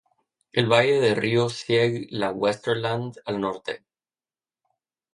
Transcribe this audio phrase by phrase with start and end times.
[0.51, 3.83] El valle del río Sieg la Westerwald al norte.